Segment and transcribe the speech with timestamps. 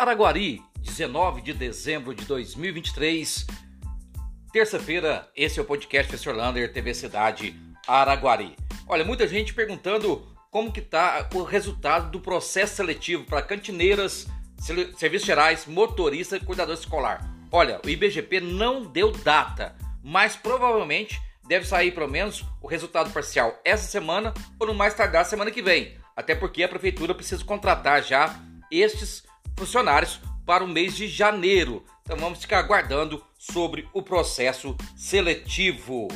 [0.00, 3.46] Araguari, 19 de dezembro de 2023.
[4.50, 7.54] Terça-feira, esse é o podcast Professor Lander, TV Cidade
[7.86, 8.56] Araguari.
[8.88, 14.26] Olha, muita gente perguntando como que tá o resultado do processo seletivo para cantineiras,
[14.96, 17.22] serviços gerais, motorista e cuidador escolar.
[17.52, 23.60] Olha, o IBGP não deu data, mas provavelmente deve sair pelo menos o resultado parcial
[23.62, 25.98] essa semana ou no mais tardar semana que vem.
[26.16, 28.40] Até porque a prefeitura precisa contratar já
[28.70, 29.28] estes
[29.60, 31.84] funcionários para o mês de janeiro.
[32.02, 36.08] Então vamos ficar aguardando sobre o processo seletivo.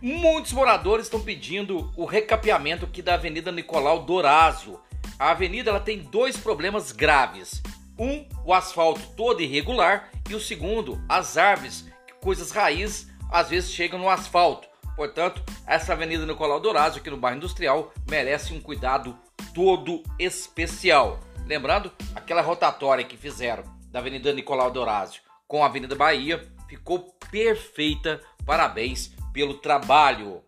[0.00, 4.80] Muitos moradores estão pedindo o recapeamento aqui da Avenida Nicolau Dorazio.
[5.16, 7.62] A avenida ela tem dois problemas graves.
[7.96, 11.86] Um, o asfalto todo irregular e o segundo, as árvores,
[12.20, 14.66] coisas raízes, às vezes chegam no asfalto.
[14.96, 19.16] Portanto, essa Avenida Nicolau Dorazio aqui no bairro Industrial merece um cuidado
[19.54, 21.20] todo especial.
[21.52, 28.22] Lembrando, aquela rotatória que fizeram da Avenida Nicolau Dorazio com a Avenida Bahia ficou perfeita.
[28.46, 30.42] Parabéns pelo trabalho.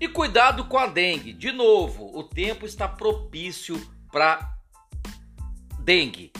[0.00, 1.32] E cuidado com a dengue.
[1.32, 4.48] De novo, o tempo está propício para
[5.80, 6.32] dengue.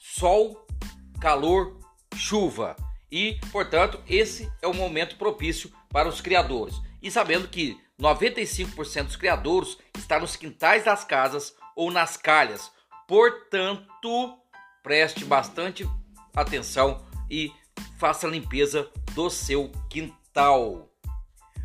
[0.00, 0.66] Sol,
[1.20, 1.78] calor,
[2.16, 2.74] chuva.
[3.08, 6.74] E, portanto, esse é o momento propício para os criadores.
[7.00, 12.76] E sabendo que 95% dos criadouros está nos quintais das casas ou nas calhas,
[13.08, 14.38] Portanto,
[14.82, 15.88] preste bastante
[16.36, 17.50] atenção e
[17.98, 20.90] faça a limpeza do seu quintal.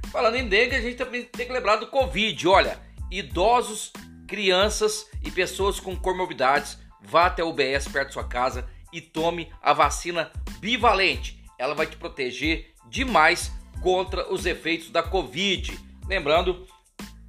[0.09, 2.47] Falando em dengue, a gente também tem que lembrar do Covid.
[2.47, 2.79] Olha,
[3.11, 3.91] idosos,
[4.25, 9.51] crianças e pessoas com comorbidades, vá até o UBS perto da sua casa e tome
[9.61, 11.43] a vacina bivalente.
[11.59, 15.77] Ela vai te proteger demais contra os efeitos da Covid.
[16.07, 16.65] Lembrando,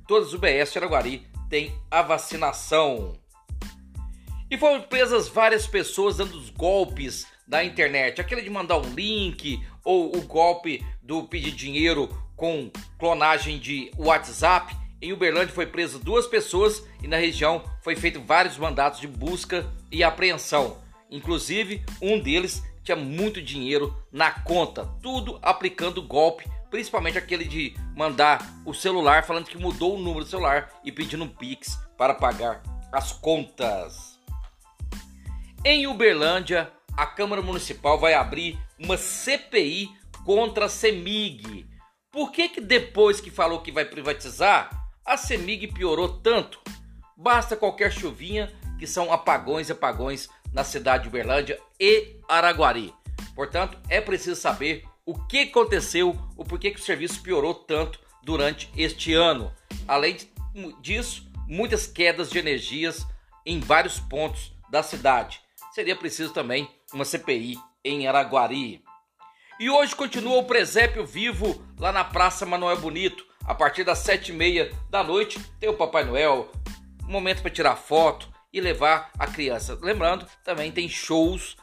[0.07, 3.23] todas as UBS Araguari têm a vacinação.
[4.55, 9.61] E foram presas várias pessoas dando os golpes da internet, aquele de mandar um link
[9.83, 14.73] ou o golpe do pedir dinheiro com clonagem de WhatsApp.
[15.02, 19.68] Em Uberlândia foi preso duas pessoas e na região foi feito vários mandatos de busca
[19.90, 20.79] e apreensão.
[21.11, 28.55] Inclusive, um deles tinha muito dinheiro na conta, tudo aplicando golpe, principalmente aquele de mandar
[28.64, 32.62] o celular falando que mudou o número do celular e pedindo um Pix para pagar
[32.92, 34.14] as contas.
[35.67, 39.89] Em Uberlândia, a Câmara Municipal vai abrir uma CPI
[40.23, 41.67] contra a CEMIG.
[42.13, 44.69] Por que, que depois que falou que vai privatizar,
[45.03, 46.61] a CEMIG piorou tanto?
[47.17, 52.92] Basta qualquer chuvinha que são apagões e apagões na cidade de Uberlândia e Araguari.
[53.35, 58.70] Portanto, é preciso saber o que aconteceu, o porquê que o serviço piorou tanto durante
[58.77, 59.51] este ano.
[59.89, 60.19] Além
[60.83, 63.07] disso, muitas quedas de energias
[63.47, 65.42] em vários pontos da cidade
[65.74, 68.85] seria preciso também uma CPI em Araguari.
[69.58, 73.27] E hoje continua o presépio vivo lá na Praça Manuel Bonito.
[73.45, 76.51] A partir das sete e meia da noite tem o Papai Noel,
[77.02, 79.77] um momento para tirar foto e levar a criança.
[79.83, 81.57] Lembrando, também tem shows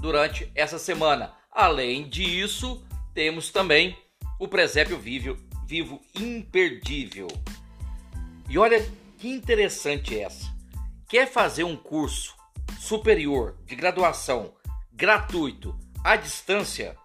[0.00, 1.34] durante essa semana.
[1.50, 3.98] Além disso, temos também
[4.38, 5.36] o presépio vivo,
[5.66, 7.26] vivo imperdível.
[8.48, 8.80] E olha
[9.18, 10.48] que interessante essa.
[11.08, 12.39] Quer fazer um curso
[12.80, 14.54] superior de graduação
[14.90, 16.96] gratuito à distância,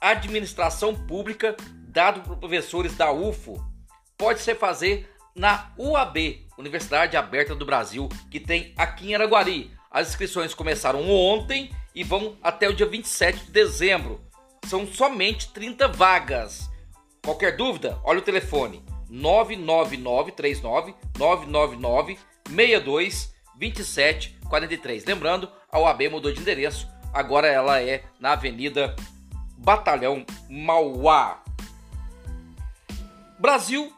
[0.00, 1.56] administração pública
[1.88, 3.60] dado por professores da UFO,
[4.16, 9.72] pode ser fazer na UAB, Universidade Aberta do Brasil, que tem aqui em Araguari.
[9.90, 14.20] As inscrições começaram ontem e vão até o dia 27 de dezembro.
[14.66, 16.70] São somente 30 vagas.
[17.24, 25.04] Qualquer dúvida, olha o telefone 99939 999 62 2743.
[25.04, 28.96] Lembrando, a UAB mudou de endereço, agora ela é na Avenida
[29.56, 31.42] Batalhão Mauá.
[33.38, 33.92] Brasil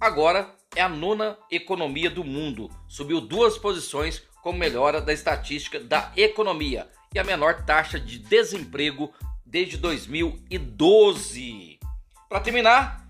[0.00, 6.10] agora é a nona economia do mundo, subiu duas posições como melhora da estatística da
[6.16, 9.12] economia e a menor taxa de desemprego
[9.44, 11.78] desde 2012.
[12.28, 13.06] Para terminar,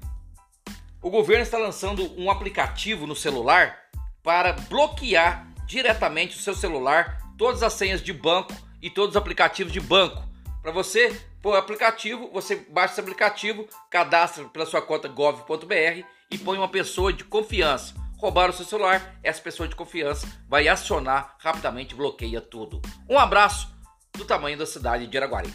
[1.03, 3.79] o governo está lançando um aplicativo no celular
[4.23, 8.53] para bloquear diretamente o seu celular todas as senhas de banco
[8.83, 10.29] e todos os aplicativos de banco.
[10.61, 11.09] Para você
[11.41, 16.69] pôr o aplicativo, você baixa esse aplicativo, cadastra pela sua conta gov.br e põe uma
[16.69, 17.95] pessoa de confiança.
[18.19, 22.83] Roubar o seu celular, essa pessoa de confiança vai acionar rapidamente, bloqueia tudo.
[23.09, 23.73] Um abraço
[24.19, 25.55] do tamanho da cidade de Araguari.